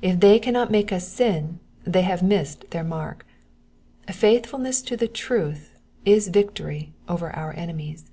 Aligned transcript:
If 0.00 0.20
they 0.20 0.38
cannot 0.38 0.70
make 0.70 0.92
us 0.92 1.06
sin 1.06 1.60
they 1.84 2.00
have 2.00 2.22
missed 2.22 2.70
their 2.70 2.82
mark. 2.82 3.26
Faithfulness 4.10 4.80
to 4.80 4.96
the 4.96 5.08
truth 5.08 5.78
is 6.06 6.28
victory 6.28 6.94
over 7.06 7.28
our 7.36 7.52
enemies. 7.54 8.10